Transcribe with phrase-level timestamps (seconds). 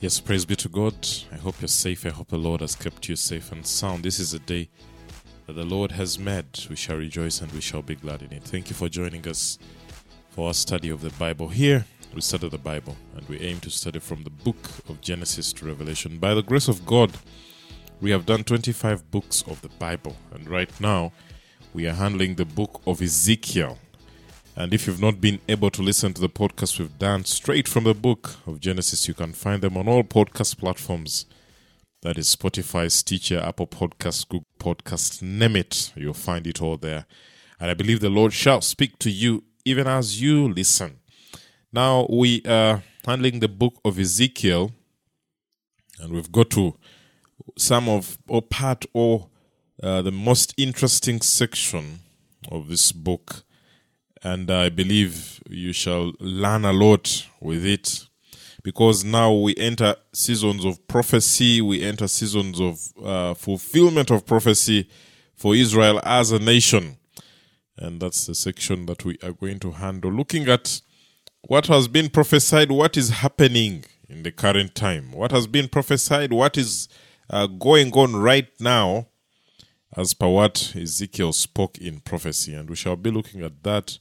[0.00, 0.94] Yes, praise be to God.
[1.30, 2.06] I hope you're safe.
[2.06, 4.02] I hope the Lord has kept you safe and sound.
[4.02, 4.70] This is a day
[5.46, 6.58] that the Lord has made.
[6.70, 8.42] We shall rejoice and we shall be glad in it.
[8.42, 9.58] Thank you for joining us
[10.30, 11.48] for our study of the Bible.
[11.48, 11.84] Here,
[12.14, 15.66] we study the Bible and we aim to study from the book of Genesis to
[15.66, 16.16] Revelation.
[16.16, 17.12] By the grace of God,
[18.00, 21.12] we have done 25 books of the Bible, and right now
[21.74, 23.78] we are handling the book of Ezekiel.
[24.56, 27.84] And if you've not been able to listen to the podcast we've done straight from
[27.84, 31.24] the book of Genesis, you can find them on all podcast platforms.
[32.02, 35.92] That is Spotify, Stitcher, Apple Podcasts, Google Podcasts, name it.
[35.94, 37.06] You'll find it all there.
[37.58, 40.98] And I believe the Lord shall speak to you even as you listen.
[41.72, 44.72] Now we are handling the book of Ezekiel,
[46.00, 46.76] and we've got to
[47.56, 49.28] some of or part or
[49.82, 52.00] uh, the most interesting section
[52.50, 53.44] of this book
[54.22, 58.06] and I believe you shall learn a lot with it.
[58.62, 64.86] Because now we enter seasons of prophecy, we enter seasons of uh, fulfillment of prophecy
[65.34, 66.98] for Israel as a nation.
[67.78, 70.82] And that's the section that we are going to handle, looking at
[71.40, 76.30] what has been prophesied, what is happening in the current time, what has been prophesied,
[76.30, 76.88] what is
[77.30, 79.06] uh, going on right now,
[79.96, 82.54] as per what Ezekiel spoke in prophecy.
[82.54, 83.98] And we shall be looking at that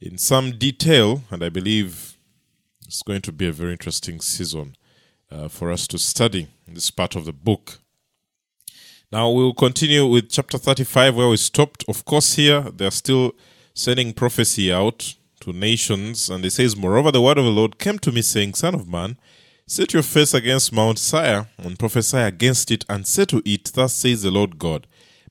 [0.00, 2.16] in some detail, and I believe
[2.86, 4.76] it's going to be a very interesting season
[5.30, 7.78] uh, for us to study this part of the book.
[9.12, 11.84] Now we'll continue with chapter 35 where we stopped.
[11.88, 13.34] Of course, here they're still
[13.72, 17.98] sending prophecy out to nations, and it says, Moreover, the word of the Lord came
[18.00, 19.16] to me, saying, Son of man,
[19.66, 23.94] set your face against Mount Seir, and prophesy against it, and say to it, Thus
[23.94, 24.86] says the Lord God,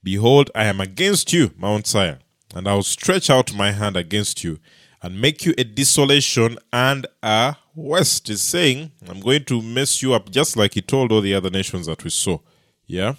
[0.06, 2.20] Behold, I am against you, Mount Seir,
[2.54, 4.60] and I will stretch out my hand against you,
[5.02, 8.30] and make you a desolation and a waste.
[8.30, 11.50] Is saying, I'm going to mess you up just like he told all the other
[11.50, 12.38] nations that we saw.
[12.86, 13.16] Yeah?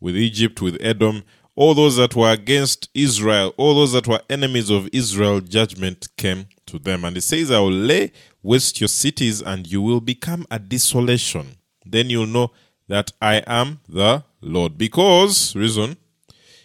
[0.00, 1.22] With Egypt, with Edom,
[1.54, 6.46] all those that were against Israel, all those that were enemies of Israel, judgment came
[6.66, 7.04] to them.
[7.04, 8.10] And he says, I will lay
[8.42, 11.58] waste your cities and you will become a desolation.
[11.86, 12.50] Then you'll know
[12.88, 14.76] that I am the Lord.
[14.76, 15.96] Because, reason,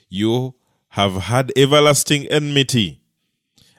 [0.09, 0.55] you
[0.89, 2.99] have had everlasting enmity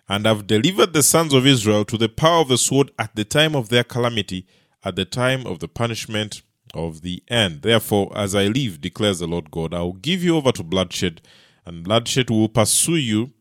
[0.09, 3.25] and have delivered the sons of Israel to the power of the sword at the
[3.25, 4.47] time of their calamity,
[4.85, 6.43] at the time of the punishment
[6.75, 7.63] of the end.
[7.63, 11.21] Therefore, as I live, declares the Lord God, I will give you over to bloodshed,
[11.65, 13.33] and bloodshed will pursue you,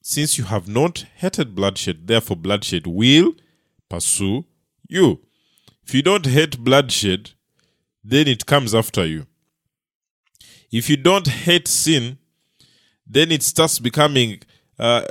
[0.00, 2.06] since you have not hated bloodshed.
[2.06, 3.34] Therefore, bloodshed will
[3.88, 4.44] pursue
[4.88, 5.20] you.
[5.84, 7.30] If you don't hate bloodshed,
[8.04, 9.26] then it comes after you.
[10.70, 12.18] If you don't hate sin,
[13.12, 14.40] then it starts becoming
[14.78, 15.04] uh,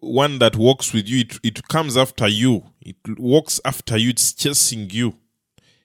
[0.00, 1.20] one that walks with you.
[1.20, 2.64] It, it comes after you.
[2.80, 4.10] It walks after you.
[4.10, 5.14] It's chasing you.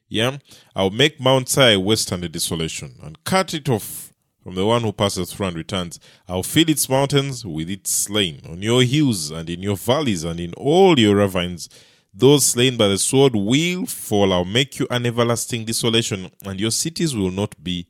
[0.07, 0.37] Yeah,
[0.75, 4.91] I'll make Mount a waste a desolation, and cut it off from the one who
[4.91, 5.99] passes through and returns.
[6.27, 8.41] I'll fill its mountains with its slain.
[8.49, 11.69] On your hills and in your valleys and in all your ravines,
[12.11, 14.33] those slain by the sword will fall.
[14.33, 17.87] I'll make you an everlasting desolation, and your cities will not be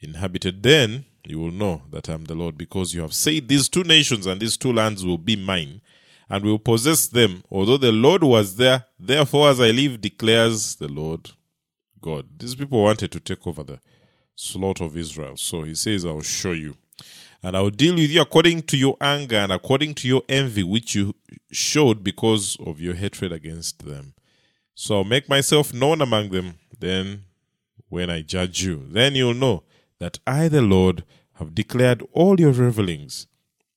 [0.00, 0.62] inhabited.
[0.62, 3.84] Then you will know that I am the Lord, because you have said these two
[3.84, 5.80] nations and these two lands will be mine,
[6.28, 8.84] and will possess them, although the Lord was there.
[8.98, 11.30] Therefore, as I live, declares the Lord
[12.00, 12.26] God.
[12.38, 13.80] These people wanted to take over the
[14.34, 15.36] slaughter of Israel.
[15.36, 16.76] So he says, I will show you.
[17.42, 20.62] And I will deal with you according to your anger and according to your envy,
[20.62, 21.14] which you
[21.50, 24.14] showed because of your hatred against them.
[24.74, 26.54] So I'll make myself known among them.
[26.78, 27.24] Then,
[27.90, 29.62] when I judge you, then you'll know
[30.00, 33.26] that I, the Lord, have declared all your revelings,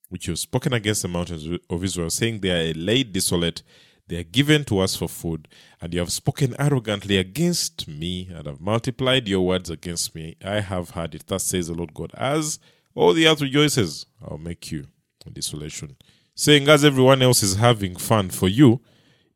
[0.08, 3.62] which you have spoken against the mountains of Israel, saying they are laid desolate,
[4.06, 5.48] they are given to us for food,
[5.80, 10.36] and you have spoken arrogantly against me, and have multiplied your words against me.
[10.42, 11.26] I have heard it.
[11.26, 12.58] Thus says the Lord God, as
[12.94, 14.86] all the earth rejoices, I'll make you
[15.26, 15.96] a desolation.
[16.34, 18.80] Saying, as everyone else is having fun for you,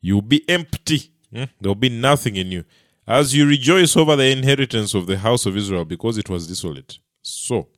[0.01, 1.13] you'll be empty.
[1.35, 1.45] Hmm?
[1.61, 2.65] There'll be nothing in you
[3.07, 6.99] as you rejoice over the inheritance of the house of Israel because it was desolate.
[7.23, 7.69] So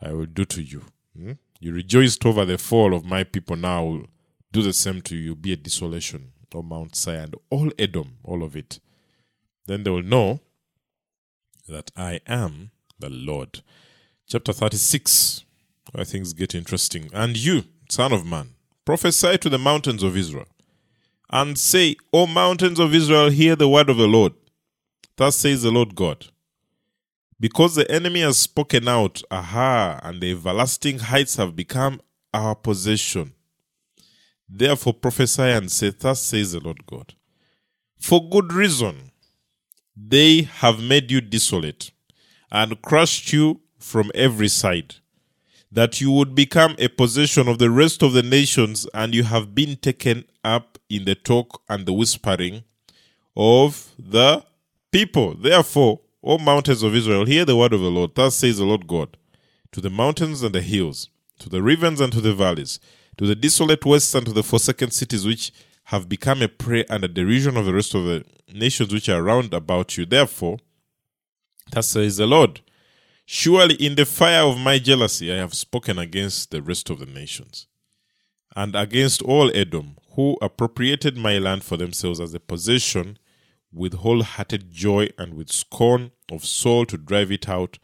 [0.00, 0.84] I will do to you.
[1.16, 1.32] Hmm?
[1.60, 4.06] You rejoiced over the fall of my people, now will
[4.52, 5.34] do the same to you.
[5.34, 8.78] Be a desolation, O Mount Seir, and all Edom, all of it.
[9.66, 10.40] Then they will know
[11.68, 13.62] that I am the Lord.
[14.26, 15.44] Chapter 36,
[15.92, 17.10] where things get interesting.
[17.12, 18.50] And you, son of man,
[18.84, 20.46] prophesy to the mountains of Israel
[21.30, 24.32] and say, O mountains of Israel, hear the word of the Lord.
[25.16, 26.26] Thus says the Lord God.
[27.40, 32.00] Because the enemy has spoken out, aha, and the everlasting heights have become
[32.34, 33.32] our possession.
[34.48, 37.14] Therefore prophesy and say, Thus says the Lord God.
[37.98, 39.10] For good reason.
[40.00, 41.90] they have made you desolate
[42.52, 44.94] and crushed you from every side,
[45.70, 49.54] that you would become a possession of the rest of the nations, and you have
[49.54, 52.64] been taken up in the talk and the whispering
[53.36, 54.44] of the
[54.90, 55.34] people.
[55.34, 58.14] Therefore, O mountains of Israel, hear the word of the Lord.
[58.14, 59.16] Thus says the Lord God
[59.72, 62.80] to the mountains and the hills, to the rivers and to the valleys,
[63.18, 65.52] to the desolate wastes and to the forsaken cities which
[65.84, 69.22] have become a prey and a derision of the rest of the nations which are
[69.22, 70.06] round about you.
[70.06, 70.58] Therefore,
[71.70, 72.60] thus says the Lord,
[73.30, 77.04] surely in the fire of my jealousy I have spoken against the rest of the
[77.04, 77.66] nations,
[78.56, 83.18] and against all Edom, who appropriated my land for themselves as a possession
[83.70, 87.78] with wholehearted joy and with scorn of soul to drive it out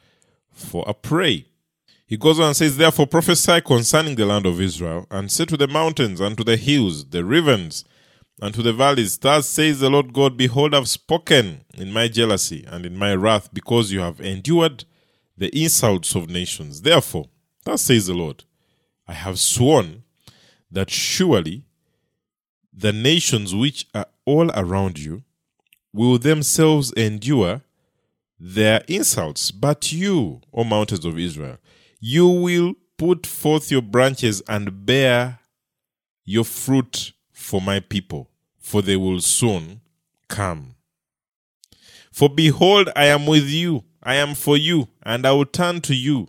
[0.51, 1.45] for a prey.
[2.07, 5.59] He goes on and says, Therefore prophesy concerning the land of Israel, and say to
[5.59, 7.85] the mountains, and to the hills, the ravens,
[8.41, 12.65] and to the valleys, Thus says the Lord God, Behold, I've spoken in my jealousy
[12.67, 14.87] and in my wrath, because you have endured
[15.37, 16.83] the insults of nations.
[16.83, 17.27] Therefore,
[17.65, 18.45] thus says the Lord,
[19.07, 20.05] I have sworn
[20.71, 21.65] that surely
[22.73, 25.23] the nations which are all around you
[25.93, 27.63] will themselves endure
[28.39, 29.51] their insults.
[29.51, 31.59] But you, O mountains of Israel,
[32.01, 35.39] you will put forth your branches and bear
[36.25, 39.81] your fruit for my people, for they will soon
[40.29, 40.75] come.
[42.11, 45.95] For behold, I am with you, I am for you, and I will turn to
[45.95, 46.29] you,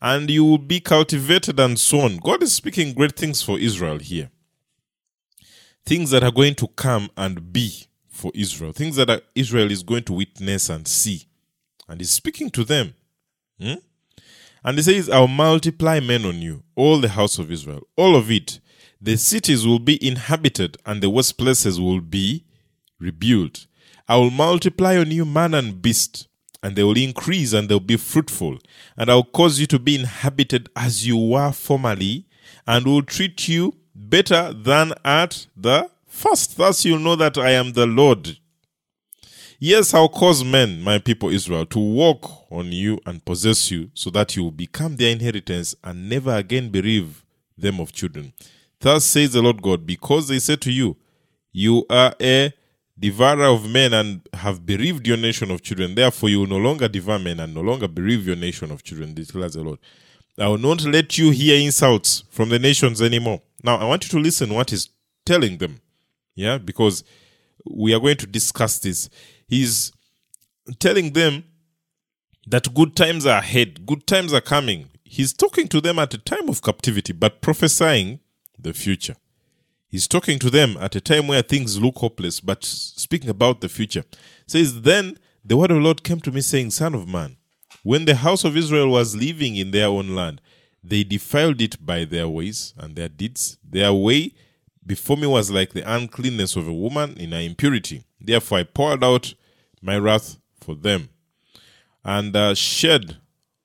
[0.00, 2.18] and you will be cultivated and sown.
[2.18, 4.30] God is speaking great things for Israel here.
[5.86, 10.04] Things that are going to come and be for Israel, things that Israel is going
[10.04, 11.26] to witness and see.
[11.88, 12.94] And he's speaking to them.
[13.60, 13.74] Hmm?
[14.64, 18.30] And he says, I'll multiply men on you, all the house of Israel, all of
[18.30, 18.60] it.
[19.00, 22.44] The cities will be inhabited, and the worst places will be
[23.00, 23.66] rebuilt.
[24.08, 26.28] I will multiply on you man and beast,
[26.62, 28.58] and they will increase and they'll be fruitful.
[28.96, 32.26] And I'll cause you to be inhabited as you were formerly,
[32.66, 36.56] and will treat you better than at the first.
[36.56, 38.38] Thus you'll know that I am the Lord.
[39.58, 44.10] Yes, I'll cause men, my people Israel, to walk on you and possess you, so
[44.10, 47.24] that you will become their inheritance and never again bereave
[47.56, 48.32] them of children.
[48.80, 50.96] Thus says the Lord God, because they say to you,
[51.52, 52.52] You are a
[52.98, 55.94] devourer of men and have bereaved your nation of children.
[55.94, 59.14] Therefore, you will no longer devour men and no longer bereave your nation of children,
[59.14, 59.78] declares the Lord.
[60.38, 63.42] I will not let you hear insults from the nations anymore.
[63.62, 64.88] Now, I want you to listen what he's
[65.24, 65.80] telling them.
[66.34, 67.04] Yeah, because
[67.64, 69.08] we are going to discuss this.
[69.46, 69.92] He's
[70.78, 71.44] telling them
[72.46, 74.88] that good times are ahead, good times are coming.
[75.04, 78.20] He's talking to them at a time of captivity, but prophesying
[78.58, 79.16] the future.
[79.92, 83.68] He's talking to them at a time where things look hopeless, but speaking about the
[83.68, 84.04] future.
[84.46, 87.36] Says, Then the word of the Lord came to me, saying, Son of man,
[87.82, 90.40] when the house of Israel was living in their own land,
[90.82, 93.58] they defiled it by their ways and their deeds.
[93.62, 94.32] Their way
[94.84, 98.02] before me was like the uncleanness of a woman in her impurity.
[98.18, 99.34] Therefore, I poured out
[99.82, 101.10] my wrath for them
[102.02, 103.18] and uh, shed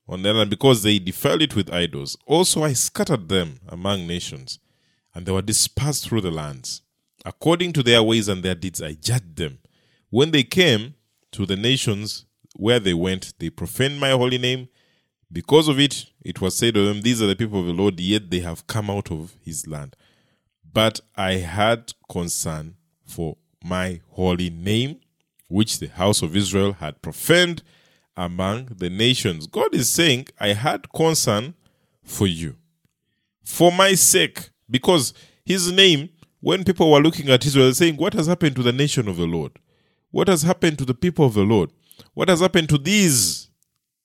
[0.09, 2.18] on them, because they defiled it with idols.
[2.25, 4.59] Also, I scattered them among nations,
[5.18, 6.84] and they were dispersed through the lands.
[7.26, 9.57] According to their ways and their deeds, I judged them.
[10.12, 10.94] When they came
[11.31, 14.68] to the nations where they went, they profaned my holy name.
[15.31, 18.00] Because of it, it was said of them, These are the people of the Lord,
[18.00, 19.95] yet they have come out of his land.
[20.71, 25.00] But I had concern for my holy name,
[25.47, 27.64] which the house of Israel had profaned
[28.16, 29.47] among the nations.
[29.47, 31.56] God is saying, I had concern
[32.04, 32.57] for you.
[33.44, 35.14] For my sake, because
[35.45, 36.09] his name,
[36.42, 39.26] when people were looking at Israel, saying, What has happened to the nation of the
[39.26, 39.52] Lord?
[40.12, 41.71] What has happened to the people of the Lord?
[42.14, 43.50] What has happened to these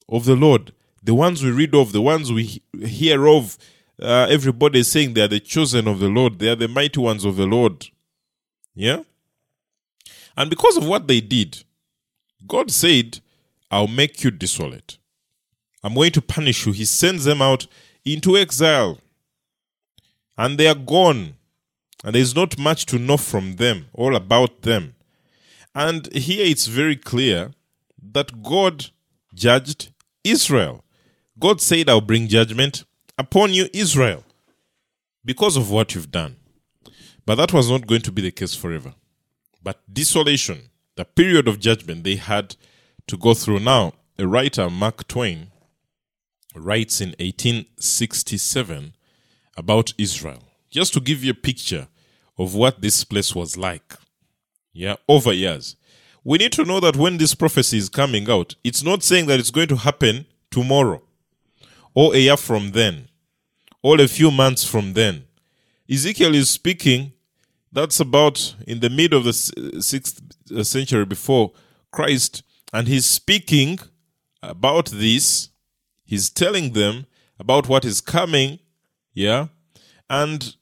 [0.08, 0.72] of the Lord?
[1.02, 3.58] The ones we read of, the ones we hear of,
[4.00, 7.00] uh, everybody is saying they are the chosen of the Lord, they are the mighty
[7.00, 7.86] ones of the Lord.
[8.74, 9.02] Yeah?
[10.36, 11.64] And because of what they did,
[12.46, 13.20] God said,
[13.70, 14.98] I'll make you desolate.
[15.82, 16.72] I'm going to punish you.
[16.72, 17.66] He sends them out
[18.04, 18.98] into exile.
[20.36, 21.34] And they are gone.
[22.04, 24.94] And there's not much to know from them, all about them.
[25.74, 27.52] And here it's very clear
[28.12, 28.86] that God
[29.34, 29.92] judged
[30.24, 30.84] Israel.
[31.38, 32.84] God said, I'll bring judgment
[33.16, 34.24] upon you, Israel,
[35.24, 36.36] because of what you've done.
[37.24, 38.94] But that was not going to be the case forever.
[39.62, 42.56] But desolation, the period of judgment they had
[43.06, 43.60] to go through.
[43.60, 45.52] Now, a writer, Mark Twain,
[46.54, 48.94] writes in 1867
[49.56, 51.88] about Israel, just to give you a picture
[52.38, 53.94] of what this place was like.
[54.72, 55.76] Yeah, over years.
[56.24, 59.40] we need to know that when this prophecy is coming out, it's not saying that
[59.40, 61.02] it's going to happen tomorrow
[61.94, 63.08] or a year from then
[63.82, 65.24] or a few months from then.
[65.90, 67.12] Ezekiel is speaking,
[67.72, 70.22] that's about in the mid of the sixth
[70.54, 71.52] uh, century before
[71.90, 72.42] Christ,
[72.72, 73.78] and he's speaking
[74.42, 75.48] about this.
[76.04, 77.06] He's telling them
[77.38, 78.60] about what is coming,
[79.14, 79.48] yeah,
[80.08, 80.56] and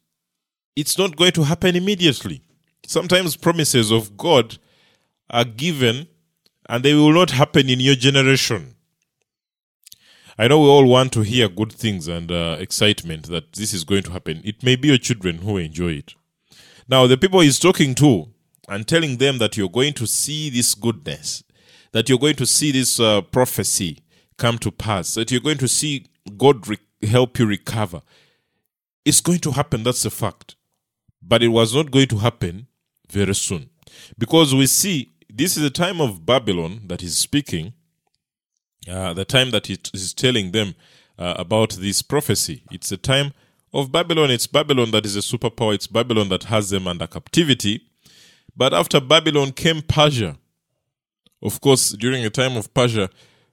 [0.77, 2.43] it's not going to happen immediately.
[2.87, 4.59] Sometimes promises of God
[5.29, 6.09] are given
[6.69, 8.75] and they will not happen in your generation.
[10.39, 13.85] I know we all want to hear good things and uh, excitement that this is
[13.85, 14.41] going to happen.
[14.45, 16.15] It may be your children who enjoy it.
[16.89, 18.29] Now, the people he's talking to
[18.69, 21.45] and telling them that you're going to see this goodness,
[21.93, 23.99] that you're going to see this uh, prophecy
[24.39, 28.01] come to pass, that you're going to see God re- help you recover.
[29.05, 30.57] It's going to happen, that's a fact.
[31.23, 32.67] But it was not going to happen
[33.09, 33.71] very soon.
[34.19, 37.73] Because we see this is the time of Babylon that he's speaking,
[38.89, 40.75] uh, the time that he is telling them
[41.19, 42.63] uh, about this prophecy.
[42.71, 43.33] It's a time
[43.73, 44.31] of Babylon.
[44.31, 45.75] It's Babylon that is a superpower.
[45.75, 47.83] It's Babylon that has them under captivity.
[48.57, 50.37] But after Babylon came Persia.
[51.43, 53.09] Of course, during the time of Persia,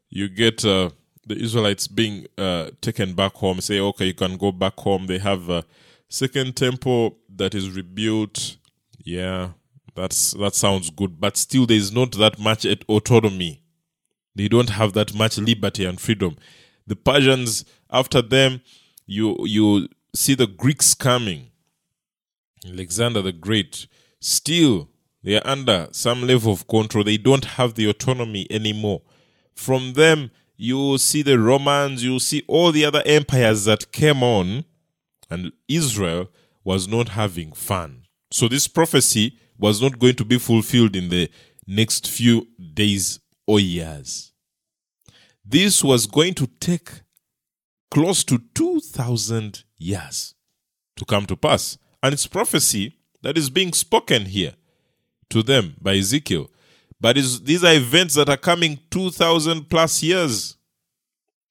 [0.10, 0.90] you get uh,
[1.28, 3.62] the Israelites being uh, taken back home.
[3.62, 5.08] Say, okay, you can go back home.
[5.08, 5.66] They have a
[6.10, 8.58] second temple that is rebuilt.
[9.04, 9.52] Yeah,
[9.96, 13.62] that's that sounds good, but still there is not that much autonomy.
[14.36, 16.38] They don't have that much liberty and freedom.
[16.86, 18.62] The Persians, after them,
[19.06, 21.52] you you see the Greeks coming.
[22.66, 23.88] Alexander the Great.
[24.20, 24.90] Still,
[25.24, 27.04] they are under some level of control.
[27.04, 29.02] They don't have the autonomy anymore.
[29.56, 34.66] From them, you see the Romans, you see all the other empires that came on,
[35.30, 36.30] and Israel
[36.64, 38.04] was not having fun.
[38.32, 41.30] So, this prophecy was not going to be fulfilled in the
[41.66, 44.34] next few days or years.
[45.46, 46.90] This was going to take
[47.90, 50.36] close to 2,000 years
[50.98, 51.78] to come to pass.
[52.04, 54.56] And it's prophecy that is being spoken here
[55.30, 56.50] to them by Ezekiel.
[57.00, 60.58] But these are events that are coming 2,000 plus years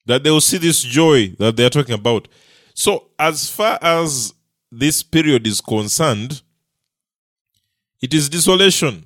[0.07, 2.29] that they will see this joy that they are talking about.
[2.75, 4.35] So, as far as
[4.71, 6.43] this period is concerned,
[8.01, 9.05] it is desolation.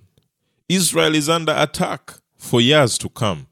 [0.69, 3.47] Israel is under attack for years to come.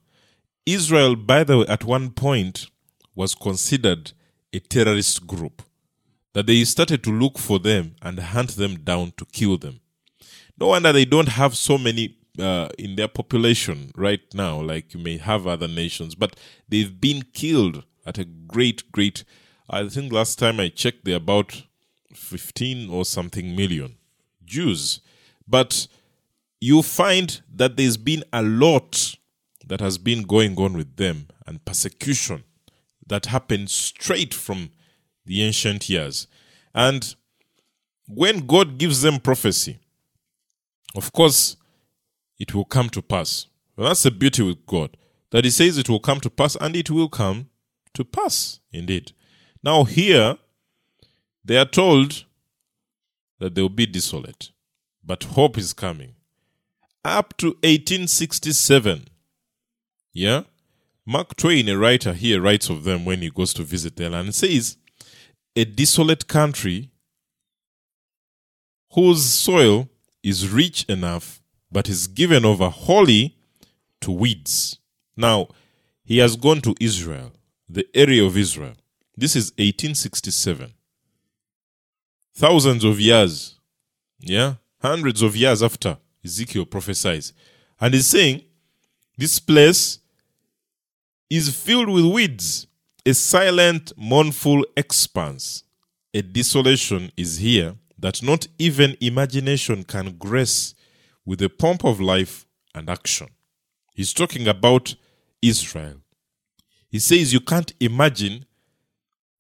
[0.66, 2.66] Israel, by the way, at one point
[3.14, 4.12] was considered
[4.52, 5.62] a terrorist group.
[6.35, 9.80] That they started to look for them and hunt them down to kill them.
[10.59, 15.00] No wonder they don't have so many uh, in their population right now, like you
[15.00, 16.37] may have other nations, but
[16.68, 19.25] they've been killed at a great, great.
[19.68, 21.62] I think last time I checked, they're about
[22.14, 23.97] 15 or something million
[24.45, 25.00] Jews
[25.49, 25.88] but
[26.61, 29.14] you find that there's been a lot
[29.66, 32.45] that has been going on with them and persecution
[33.07, 34.71] that happened straight from
[35.25, 36.26] the ancient years.
[36.75, 37.14] And
[38.07, 39.78] when God gives them prophecy,
[40.95, 41.57] of course,
[42.38, 43.47] it will come to pass.
[43.76, 44.97] Well, that's the beauty with God,
[45.30, 47.49] that He says it will come to pass, and it will come
[47.95, 49.12] to pass indeed.
[49.62, 50.38] Now, here,
[51.45, 52.25] they are told
[53.38, 54.50] that they will be desolate
[55.09, 56.14] but hope is coming.
[57.02, 59.09] Up to 1867,
[60.12, 60.42] yeah,
[61.07, 64.26] Mark Twain, a writer here, writes of them when he goes to visit their land
[64.26, 64.76] and says,
[65.57, 66.90] A desolate country
[68.92, 69.88] whose soil
[70.23, 71.38] is rich enough
[71.70, 73.37] but is given over wholly
[74.00, 74.78] to weeds.
[75.16, 75.48] Now,
[76.04, 77.32] he has gone to Israel,
[77.68, 78.75] the area of Israel.
[79.16, 80.72] This is 1867.
[82.34, 83.56] Thousands of years,
[84.20, 87.32] yeah, hundreds of years after Ezekiel prophesies.
[87.80, 88.42] And he's saying,
[89.16, 89.98] This place
[91.28, 92.66] is filled with weeds,
[93.04, 95.64] a silent, mournful expanse.
[96.14, 100.75] A desolation is here that not even imagination can grace
[101.28, 103.28] with the pomp of life and action.
[103.94, 104.94] He's talking about
[105.42, 105.97] Israel.
[106.88, 108.47] He says you can't imagine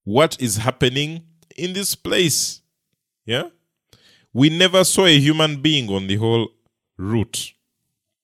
[0.04, 1.22] what is happening
[1.56, 2.60] in this place.
[3.24, 3.44] Yeah?
[4.34, 6.48] We never saw a human being on the whole
[6.98, 7.54] route.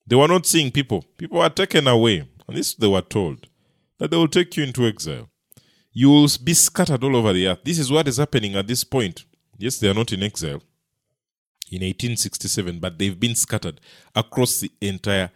[0.05, 1.03] They were not seeing people.
[1.17, 2.29] People were taken away.
[2.47, 3.47] And this they were told
[3.97, 5.27] that they will take you into exile.
[5.91, 7.63] You will be scattered all over the earth.
[7.63, 9.25] This is what is happening at this point.
[9.57, 10.61] Yes, they are not in exile
[11.71, 13.81] in 1867, but they've been scattered
[14.15, 15.31] across the entire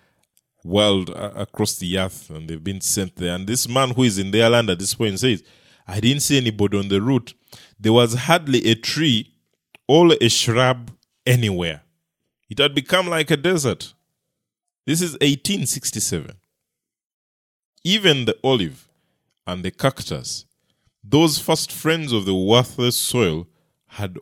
[0.64, 3.36] world, uh, across the earth, and they've been sent there.
[3.36, 5.44] And this man who is in their land at this point says,
[5.88, 7.34] I didn't see anybody on the route.
[7.80, 9.34] There was hardly a tree
[9.88, 10.92] or a shrub
[11.26, 11.82] anywhere.
[12.50, 13.94] It had become like a desert.
[14.86, 16.36] This is 1867.
[17.84, 18.88] Even the olive
[19.48, 20.46] and the cactus,
[21.04, 23.48] those first friends of the worthless soil,
[23.88, 24.20] had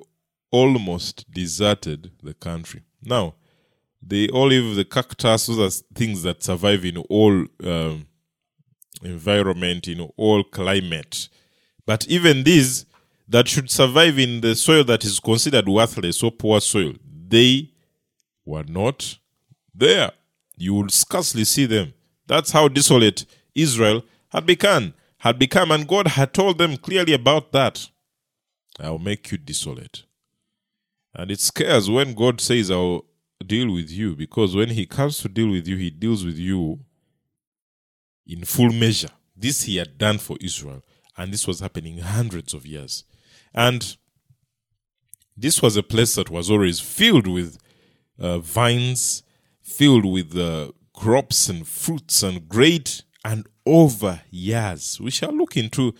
[0.51, 2.83] almost deserted the country.
[3.03, 3.35] Now,
[4.01, 8.07] the olive, the cactus, those are things that survive in all um,
[9.03, 11.29] environment, in all climate.
[11.85, 12.85] But even these
[13.27, 16.93] that should survive in the soil that is considered worthless or poor soil,
[17.27, 17.71] they
[18.45, 19.17] were not
[19.75, 20.11] there.
[20.55, 21.93] You would scarcely see them.
[22.25, 27.51] That's how desolate Israel had become, had become, and God had told them clearly about
[27.51, 27.89] that.
[28.79, 30.03] I'll make you desolate.
[31.17, 33.03] And it scares when God says, I'll
[33.43, 36.79] deal with you, because when He comes to deal with you, He deals with you
[38.27, 39.09] in full measure.
[39.35, 40.83] This He had done for Israel,
[41.17, 43.03] and this was happening hundreds of years.
[43.51, 43.97] And
[45.35, 47.57] this was a place that was always filled with
[48.19, 49.23] uh, vines,
[49.61, 54.99] filled with uh, crops and fruits and great and over years.
[54.99, 55.95] We shall look into,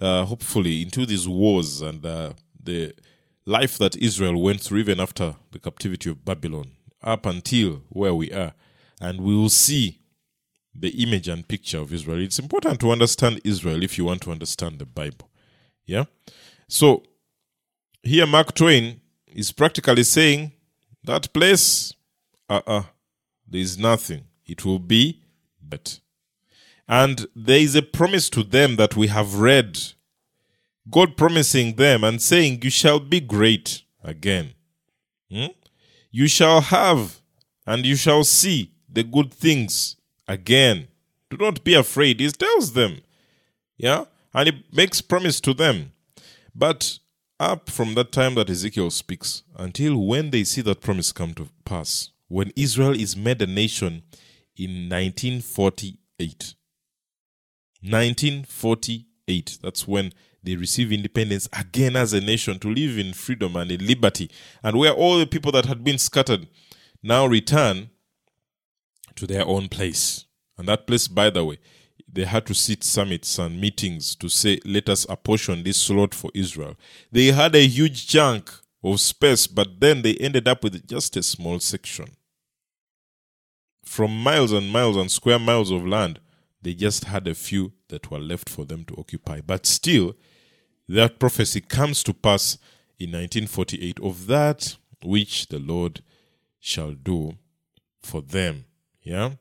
[0.00, 2.32] uh, hopefully, into these wars and uh,
[2.62, 2.94] the
[3.48, 8.30] life that Israel went through even after the captivity of Babylon, up until where we
[8.30, 8.52] are.
[9.00, 10.00] And we will see
[10.74, 12.20] the image and picture of Israel.
[12.20, 15.30] It's important to understand Israel if you want to understand the Bible.
[15.86, 16.04] Yeah?
[16.68, 17.04] So,
[18.02, 20.52] here Mark Twain is practically saying
[21.04, 21.94] that place,
[22.50, 22.82] uh uh-uh, uh,
[23.48, 24.24] there is nothing.
[24.44, 25.22] It will be
[25.62, 26.00] but.
[26.86, 29.78] And there is a promise to them that we have read.
[30.90, 34.54] God promising them and saying, You shall be great again.
[35.30, 35.46] Hmm?
[36.10, 37.20] You shall have
[37.66, 40.88] and you shall see the good things again.
[41.30, 42.20] Do not be afraid.
[42.20, 43.02] He tells them.
[43.76, 44.04] Yeah?
[44.32, 45.92] And he makes promise to them.
[46.54, 46.98] But
[47.38, 51.48] up from that time that Ezekiel speaks until when they see that promise come to
[51.64, 54.02] pass, when Israel is made a nation
[54.56, 56.54] in 1948.
[57.80, 59.07] 1948,
[59.62, 60.12] that's when
[60.42, 64.30] they receive independence again as a nation to live in freedom and in liberty,
[64.62, 66.48] and where all the people that had been scattered
[67.02, 67.90] now return
[69.16, 70.24] to their own place.
[70.56, 71.58] And that place, by the way,
[72.10, 76.30] they had to sit summits and meetings to say, let us apportion this slot for
[76.34, 76.76] Israel.
[77.12, 78.50] They had a huge chunk
[78.82, 82.06] of space, but then they ended up with just a small section.
[83.84, 86.20] From miles and miles and square miles of land,
[86.62, 89.40] they just had a few that were left for them to occupy.
[89.40, 90.14] But still,
[90.88, 92.58] that prophecy comes to pass
[92.98, 96.02] in 1948 of that which the Lord
[96.58, 97.36] shall do
[98.02, 98.64] for them.
[99.02, 99.32] Yeah?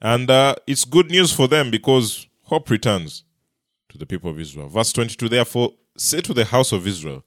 [0.00, 3.24] And uh, it's good news for them because hope returns
[3.88, 4.68] to the people of Israel.
[4.68, 7.24] Verse 22 Therefore, say to the house of Israel,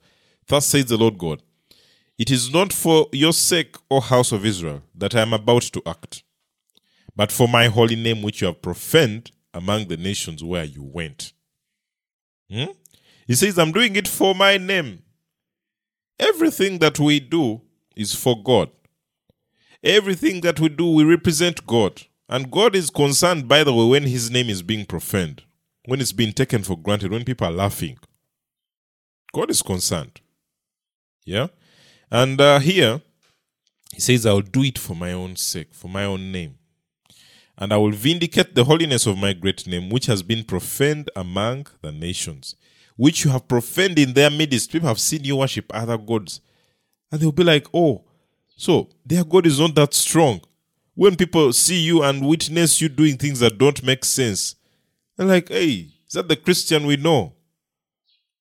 [0.48, 1.42] Thus says the Lord God,
[2.18, 5.82] It is not for your sake, O house of Israel, that I am about to
[5.86, 6.24] act,
[7.16, 11.34] but for my holy name which you have profaned among the nations where you went.
[12.52, 12.74] Hmm?
[13.26, 15.02] He says, I'm doing it for my name.
[16.20, 17.62] Everything that we do
[17.96, 18.70] is for God.
[19.84, 22.04] Everything that we do, we represent God.
[22.28, 25.44] And God is concerned, by the way, when his name is being profaned,
[25.86, 27.98] when it's being taken for granted, when people are laughing.
[29.34, 30.22] God is concerned.
[31.26, 31.48] Yeah?
[32.12, 33.02] And uh, here,
[33.94, 36.58] he says, I'll do it for my own sake, for my own name.
[37.58, 41.68] And I will vindicate the holiness of my great name, which has been profaned among
[41.82, 42.56] the nations,
[42.98, 44.72] which you have profaned in their midst.
[44.72, 46.42] People have seen you worship other gods.
[47.12, 48.04] And they'll be like, oh,
[48.58, 50.42] so their God is not that strong
[50.96, 54.56] when people see you and witness you doing things that don't make sense,
[55.16, 57.34] they're like, hey, is that the Christian we know?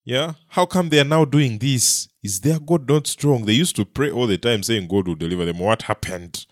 [0.05, 0.35] Yeah?
[0.49, 2.09] How come they are now doing this?
[2.23, 3.45] Is their God not strong?
[3.45, 5.59] They used to pray all the time saying God will deliver them.
[5.59, 6.47] What happened?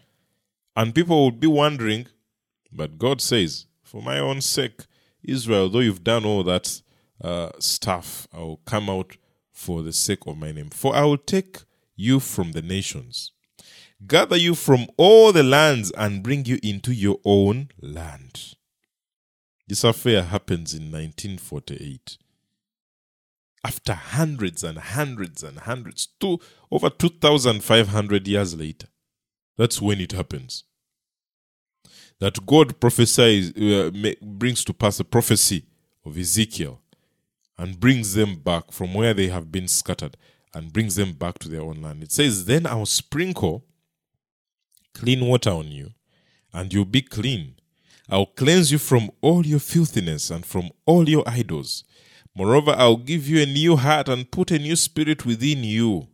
[0.75, 2.09] And people would be wondering,
[2.73, 4.83] but God says, for my own sake,
[5.23, 6.83] Israel, though you've done all that
[7.23, 9.17] uh, stuff, I will come out
[9.53, 10.71] for the sake of my name.
[10.71, 11.59] For I will take
[11.95, 13.33] you from the nations
[14.07, 18.55] gather you from all the lands and bring you into your own land.
[19.69, 22.19] This affair happens in 1948.
[23.65, 28.89] After hundreds and hundreds and hundreds, two, over 2,500 years later,
[29.57, 30.65] that's when it happens.
[32.23, 33.91] That God prophesies, uh,
[34.23, 35.65] brings to pass a prophecy
[36.05, 36.81] of Ezekiel
[37.59, 40.17] and brings them back from where they have been scattered
[40.55, 42.01] and brings them back to their own land.
[42.05, 43.65] It says, Then I'll sprinkle
[44.95, 45.95] clean water on you,
[46.53, 47.57] and you'll be clean.
[48.09, 51.83] I'll cleanse you from all your filthiness and from all your idols.
[52.37, 56.07] Moreover, I'll give you a new heart and put a new spirit within you,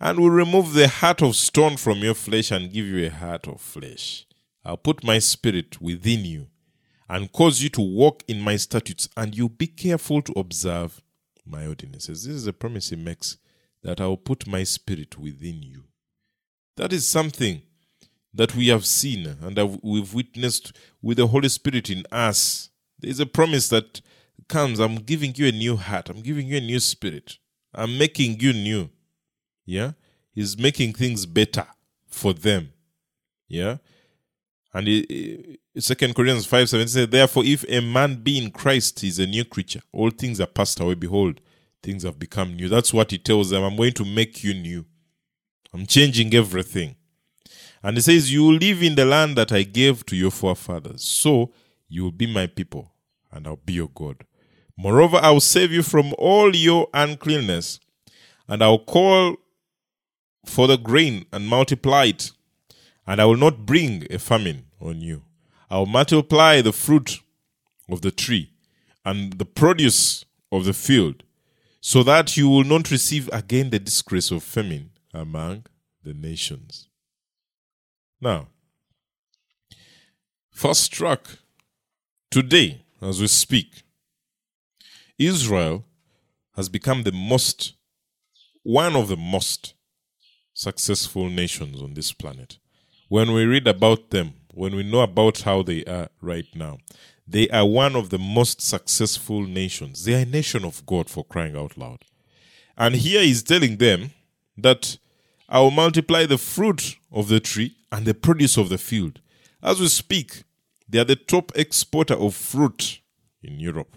[0.00, 3.46] and will remove the heart of stone from your flesh and give you a heart
[3.46, 4.26] of flesh.
[4.66, 6.48] I'll put my spirit within you
[7.08, 11.00] and cause you to walk in my statutes, and you be careful to observe
[11.46, 12.24] my ordinances.
[12.24, 13.36] This is a promise he makes
[13.84, 15.84] that I will put my spirit within you.
[16.76, 17.62] That is something
[18.34, 22.70] that we have seen and that we've witnessed with the Holy Spirit in us.
[22.98, 24.00] There is a promise that
[24.48, 27.38] comes I'm giving you a new heart, I'm giving you a new spirit,
[27.72, 28.90] I'm making you new.
[29.64, 29.92] Yeah?
[30.34, 31.68] He's making things better
[32.08, 32.72] for them.
[33.46, 33.76] Yeah?
[34.76, 39.18] And Second Corinthians 5 7 says, Therefore, if a man be in Christ, he is
[39.18, 39.80] a new creature.
[39.90, 40.92] All things are passed away.
[40.92, 41.40] Behold,
[41.82, 42.68] things have become new.
[42.68, 43.62] That's what he tells them.
[43.62, 44.84] I'm going to make you new.
[45.72, 46.94] I'm changing everything.
[47.82, 51.02] And he says, You will live in the land that I gave to your forefathers.
[51.02, 51.52] So
[51.88, 52.92] you will be my people,
[53.32, 54.24] and I'll be your God.
[54.76, 57.80] Moreover, I will save you from all your uncleanness,
[58.46, 59.36] and I will call
[60.44, 62.32] for the grain and multiply it,
[63.06, 65.22] and I will not bring a famine on you.
[65.70, 67.20] I will multiply the fruit
[67.88, 68.50] of the tree
[69.04, 71.22] and the produce of the field,
[71.80, 75.64] so that you will not receive again the disgrace of famine among
[76.02, 76.88] the nations.
[78.20, 78.48] Now,
[80.50, 81.38] first struck
[82.30, 83.82] today, as we speak,
[85.18, 85.84] Israel
[86.56, 87.74] has become the most,
[88.62, 89.74] one of the most
[90.54, 92.58] successful nations on this planet.
[93.08, 96.78] When we read about them, when we know about how they are right now,
[97.28, 100.04] they are one of the most successful nations.
[100.04, 101.98] They are a nation of God for crying out loud.
[102.76, 104.12] And here he's telling them
[104.56, 104.96] that
[105.46, 109.20] I will multiply the fruit of the tree and the produce of the field.
[109.62, 110.42] As we speak,
[110.88, 113.00] they are the top exporter of fruit
[113.42, 113.94] in Europe.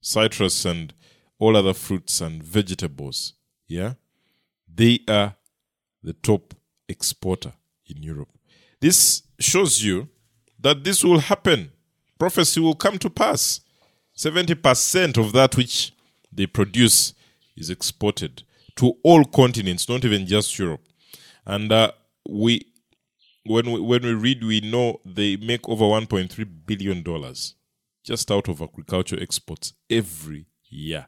[0.00, 0.94] Citrus and
[1.38, 3.34] all other fruits and vegetables.
[3.68, 3.94] Yeah?
[4.66, 5.34] They are
[6.02, 6.54] the top
[6.88, 7.52] exporter
[7.86, 8.30] in Europe.
[8.80, 10.08] This shows you
[10.58, 11.70] that this will happen.
[12.18, 13.60] Prophecy will come to pass.
[14.16, 15.92] 70% of that which
[16.32, 17.14] they produce
[17.56, 18.42] is exported
[18.76, 20.82] to all continents, not even just Europe.
[21.46, 21.92] And uh,
[22.28, 22.66] we
[23.44, 27.54] when we, when we read, we know they make over 1.3 billion dollars
[28.04, 31.06] just out of agriculture exports every year.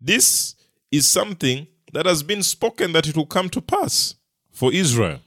[0.00, 0.54] This
[0.90, 4.14] is something that has been spoken that it will come to pass
[4.50, 5.20] for Israel.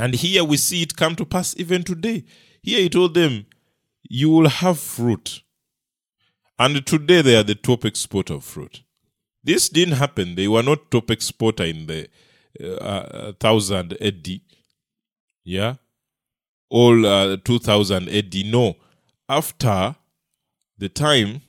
[0.00, 2.24] And here we see it come to pass even today.
[2.62, 3.46] Here he told them,
[4.08, 5.42] You will have fruit.
[6.58, 8.82] And today they are the top exporter of fruit.
[9.42, 10.34] This didn't happen.
[10.34, 12.08] They were not top exporter in the
[12.60, 14.40] uh, 1000 AD
[15.44, 15.74] yeah,
[16.68, 18.34] all uh, 2000 AD.
[18.46, 18.76] No,
[19.28, 19.96] after
[20.78, 21.42] the time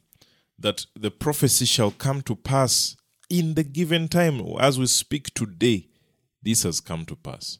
[0.57, 2.95] that the prophecy shall come to pass
[3.29, 5.87] in the given time, as we speak today,
[6.41, 7.59] this has come to pass.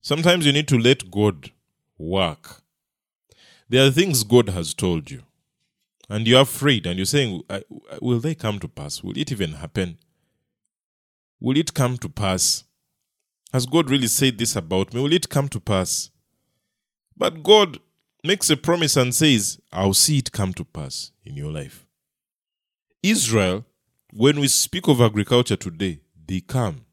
[0.00, 1.50] Sometimes you need to let God
[1.98, 2.62] work.
[3.68, 5.22] There are things God has told you,
[6.08, 7.42] and you're afraid, and you're saying,
[8.00, 9.02] Will they come to pass?
[9.02, 9.98] Will it even happen?
[11.40, 12.64] Will it come to pass?
[13.52, 15.02] Has God really said this about me?
[15.02, 16.10] Will it come to pass?
[17.16, 17.78] But God
[18.24, 21.86] makes a promise and says, I'll see it come to pass in your life.
[23.02, 23.64] Israel,
[24.12, 26.84] when we speak of agriculture today, they come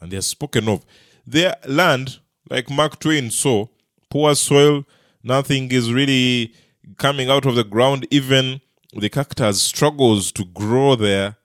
[0.00, 0.84] and they are spoken of.
[1.26, 3.66] Their land, like Mark Twain saw,
[4.10, 4.84] poor soil,
[5.22, 6.54] nothing is really
[6.96, 8.60] coming out of the ground, even
[8.94, 11.36] the cactus struggles to grow there.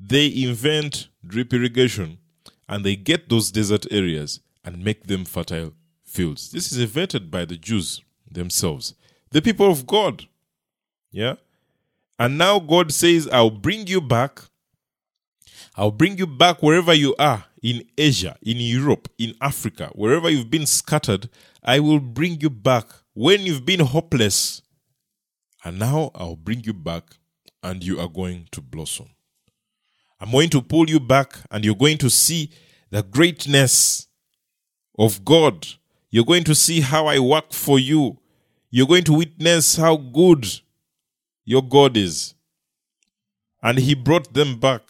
[0.00, 2.18] They invent drip irrigation
[2.68, 5.72] and they get those desert areas and make them fertile
[6.04, 6.50] fields.
[6.50, 8.94] This is invented by the Jews themselves,
[9.30, 10.26] the people of God.
[11.10, 11.36] Yeah?
[12.18, 14.42] And now God says, I'll bring you back.
[15.76, 20.50] I'll bring you back wherever you are in Asia, in Europe, in Africa, wherever you've
[20.50, 21.28] been scattered.
[21.62, 24.62] I will bring you back when you've been hopeless.
[25.64, 27.04] And now I'll bring you back
[27.62, 29.08] and you are going to blossom.
[30.20, 32.50] I'm going to pull you back and you're going to see
[32.90, 34.06] the greatness
[34.98, 35.66] of God.
[36.10, 38.18] You're going to see how I work for you.
[38.70, 40.46] You're going to witness how good
[41.44, 42.34] your God is.
[43.62, 44.82] And he brought them back.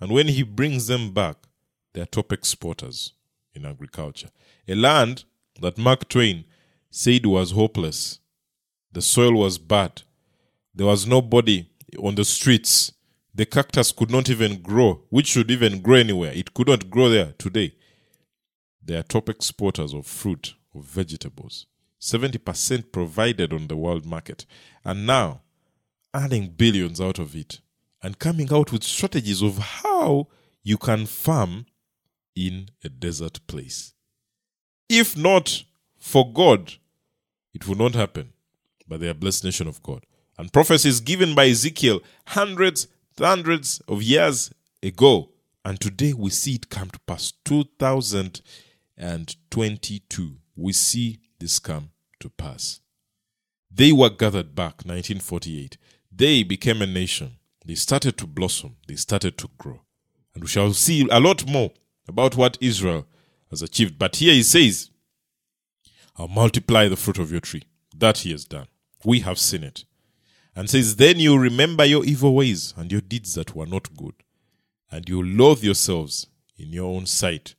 [0.00, 1.36] And when he brings them back,
[1.92, 3.12] they're top exporters
[3.54, 4.30] in agriculture.
[4.68, 5.24] A land
[5.60, 6.44] that Mark Twain
[6.90, 8.18] said was hopeless.
[8.92, 10.02] The soil was bad.
[10.74, 12.92] There was nobody on the streets
[13.34, 16.32] the cactus could not even grow, which should even grow anywhere.
[16.32, 17.74] It could not grow there today.
[18.84, 21.66] They are top exporters of fruit, of vegetables.
[22.00, 24.46] 70% provided on the world market.
[24.84, 25.42] And now,
[26.14, 27.60] earning billions out of it
[28.02, 30.28] and coming out with strategies of how
[30.62, 31.66] you can farm
[32.34, 33.94] in a desert place.
[34.88, 35.62] If not
[35.98, 36.72] for God,
[37.54, 38.32] it will not happen,
[38.86, 40.04] but they are blessed nation of God.
[40.38, 42.86] And prophecies given by Ezekiel hundreds,
[43.18, 44.50] hundreds of years
[44.82, 45.30] ago.
[45.64, 47.32] And today we see it come to pass.
[47.44, 51.90] 2022, we see this come
[52.20, 52.80] to pass.
[53.70, 55.76] They were gathered back, 1948.
[56.10, 57.36] They became a nation.
[57.64, 58.76] They started to blossom.
[58.88, 59.80] They started to grow.
[60.34, 61.70] And we shall see a lot more
[62.10, 63.06] about what Israel
[63.50, 63.98] has achieved.
[63.98, 64.90] But here he says,
[66.16, 67.62] I'll multiply the fruit of your tree.
[67.96, 68.66] That he has done.
[69.04, 69.84] We have seen it.
[70.54, 74.14] And says, Then you remember your evil ways and your deeds that were not good,
[74.90, 76.26] and you loathe yourselves
[76.58, 77.54] in your own sight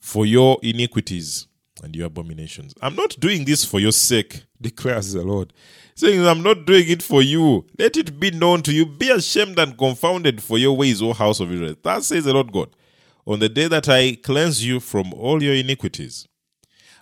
[0.00, 1.46] for your iniquities
[1.82, 2.74] and your abominations.
[2.80, 5.52] I'm not doing this for your sake, declares the Lord.
[5.94, 7.66] Saying, I'm not doing it for you.
[7.78, 8.86] Let it be known to you.
[8.86, 11.76] Be ashamed and confounded for your ways, O house of Israel.
[11.82, 12.70] That says the Lord God.
[13.26, 16.28] On the day that I cleanse you from all your iniquities,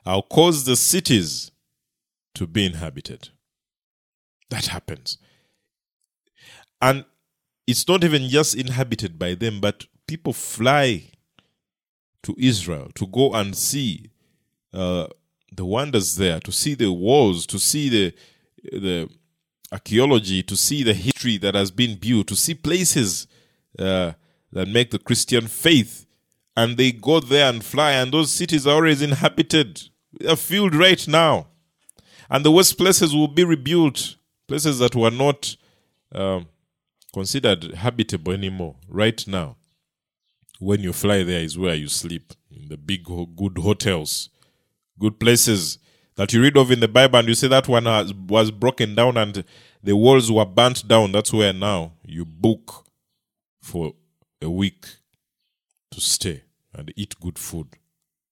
[0.06, 1.50] I'll cause the cities
[2.34, 3.30] to be inhabited.
[4.50, 5.18] That happens.
[6.80, 7.04] And
[7.66, 11.10] it's not even just inhabited by them, but people fly
[12.22, 14.10] to Israel to go and see
[14.72, 15.06] uh,
[15.54, 18.14] the wonders there, to see the walls, to see the
[18.62, 19.08] the
[19.72, 23.26] archaeology, to see the history that has been built, to see places
[23.78, 24.12] uh,
[24.52, 26.06] that make the Christian faith.
[26.56, 29.82] And they go there and fly, and those cities are always inhabited.
[30.12, 31.46] They're filled right now.
[32.28, 34.16] And the worst places will be rebuilt,
[34.48, 35.56] places that were not
[36.14, 36.46] um,
[37.12, 39.56] considered habitable anymore right now.
[40.58, 44.28] When you fly there is where you sleep, in the big, good hotels,
[44.98, 45.78] good places
[46.16, 48.94] that you read of in the Bible, and you say that one has, was broken
[48.94, 49.44] down and
[49.82, 51.12] the walls were burnt down.
[51.12, 52.86] That's where now you book
[53.60, 53.94] for
[54.40, 54.86] a week
[55.92, 56.42] to stay
[56.74, 57.68] and eat good food.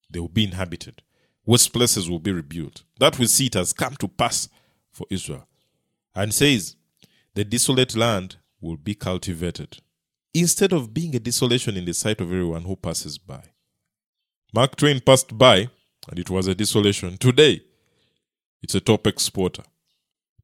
[0.09, 1.01] They will be inhabited.
[1.45, 2.83] Worst places will be rebuilt.
[2.99, 4.49] That we see it has come to pass
[4.91, 5.47] for Israel.
[6.13, 6.75] And says,
[7.33, 9.79] the desolate land will be cultivated
[10.33, 13.43] instead of being a desolation in the sight of everyone who passes by.
[14.53, 15.69] Mark Twain passed by
[16.09, 17.17] and it was a desolation.
[17.17, 17.61] Today,
[18.61, 19.63] it's a top exporter.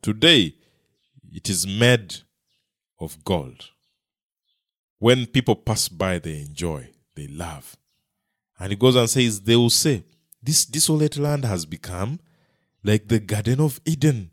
[0.02, 0.56] Today,
[1.32, 2.16] it is made
[3.00, 3.70] of gold.
[5.00, 7.76] When people pass by, they enjoy, they love.
[8.60, 10.04] And he goes and says, They will say,
[10.42, 12.20] This desolate land has become
[12.84, 14.32] like the Garden of Eden.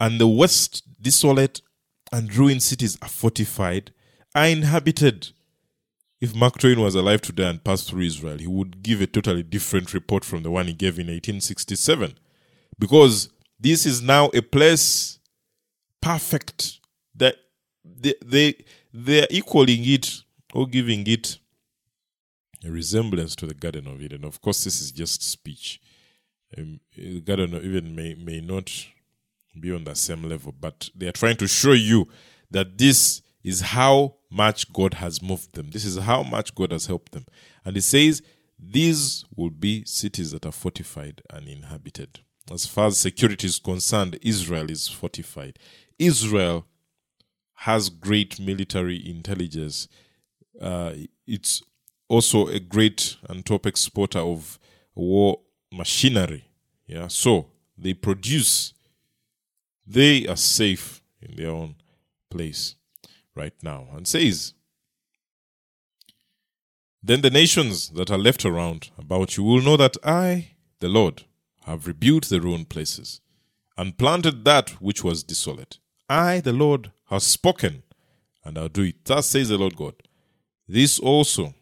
[0.00, 1.60] And the west desolate
[2.10, 3.92] and ruined cities are fortified,
[4.34, 5.28] are inhabited.
[6.20, 9.44] If Mark Twain was alive today and passed through Israel, he would give a totally
[9.44, 12.18] different report from the one he gave in 1867
[12.78, 13.28] because
[13.60, 15.18] this is now a place
[16.00, 16.80] perfect
[17.14, 17.36] that
[17.84, 18.54] they they
[18.92, 20.22] they're equaling it
[20.54, 21.38] or giving it
[22.64, 24.24] a resemblance to the Garden of Eden.
[24.24, 25.80] Of course, this is just speech.
[26.56, 28.70] Um, the Garden of Eden may may not
[29.58, 32.08] be on the same level, but they are trying to show you
[32.50, 35.70] that this is how much God has moved them.
[35.70, 37.26] This is how much God has helped them.
[37.64, 38.22] And He says
[38.58, 44.18] these will be cities that are fortified and inhabited as far as security is concerned,
[44.22, 45.58] Israel is fortified.
[45.98, 46.66] Israel
[47.54, 49.88] has great military intelligence.
[50.60, 50.92] Uh,
[51.26, 51.62] it's
[52.08, 54.58] also a great and top exporter of
[54.94, 55.40] war
[55.72, 56.44] machinery.
[56.86, 58.72] Yeah, so they produce.
[59.86, 61.76] They are safe in their own
[62.30, 62.74] place
[63.34, 64.54] right now, and says.
[67.02, 71.24] Then the nations that are left around about you will know that I, the Lord,
[71.64, 73.20] have rebuilt the ruined places,
[73.76, 75.78] and planted that which was desolate.
[76.08, 77.82] I, the Lord, have spoken,
[78.44, 79.04] and I'll do it.
[79.04, 79.94] Thus says the Lord God.
[80.66, 81.54] This also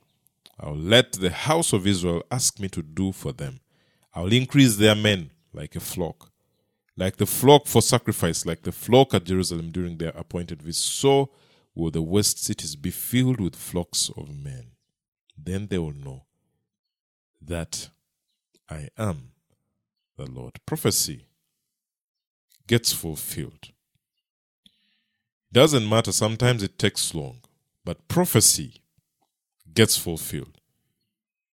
[0.58, 3.60] I'll let the house of Israel ask me to do for them.
[4.14, 6.30] I'll increase their men like a flock,
[6.96, 10.82] like the flock for sacrifice, like the flock at Jerusalem during their appointed visit.
[10.82, 11.30] So
[11.74, 14.68] will the west cities be filled with flocks of men.
[15.36, 16.24] Then they will know
[17.42, 17.90] that
[18.70, 19.32] I am
[20.16, 20.58] the Lord.
[20.64, 21.26] Prophecy
[22.66, 23.68] gets fulfilled.
[25.52, 27.40] Doesn't matter, sometimes it takes long,
[27.84, 28.82] but prophecy
[29.76, 30.58] gets fulfilled.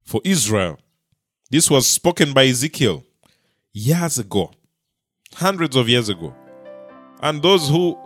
[0.03, 0.77] For Israel,
[1.49, 3.03] this was spoken by Ezekiel
[3.73, 4.51] years ago,
[5.33, 6.35] hundreds of years ago.
[7.21, 7.97] And those who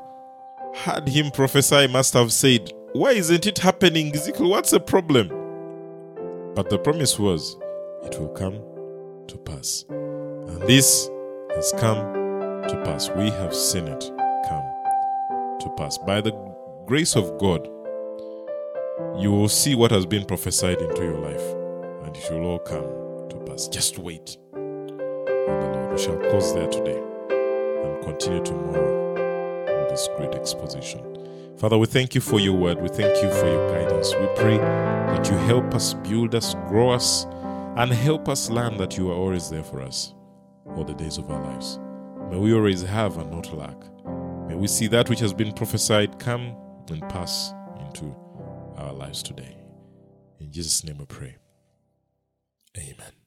[0.75, 4.49] heard him prophesy must have said, Why isn't it happening, Ezekiel?
[4.49, 5.27] What's the problem?
[6.55, 7.57] But the promise was,
[8.03, 8.61] It will come
[9.27, 9.85] to pass.
[9.89, 11.09] And this
[11.55, 11.97] has come
[12.67, 13.09] to pass.
[13.09, 14.11] We have seen it
[14.47, 14.63] come
[15.59, 15.97] to pass.
[15.97, 16.31] By the
[16.85, 17.67] grace of God,
[19.17, 21.41] you will see what has been prophesied into your life,
[22.05, 22.83] and it will all come
[23.29, 23.67] to pass.
[23.67, 24.37] Just wait.
[24.53, 25.91] on the Lord.
[25.91, 29.13] We shall pause there today and continue tomorrow
[29.81, 31.01] with this great exposition.
[31.57, 32.81] Father, we thank you for your word.
[32.81, 34.13] We thank you for your guidance.
[34.15, 37.25] We pray that you help us, build us, grow us,
[37.77, 40.13] and help us learn that you are always there for us
[40.75, 41.79] all the days of our lives.
[42.29, 43.77] May we always have and not lack.
[44.47, 46.55] May we see that which has been prophesied come
[46.89, 48.15] and pass into
[48.77, 49.57] our lives today.
[50.39, 51.35] In Jesus' name we pray.
[52.77, 53.22] Amen.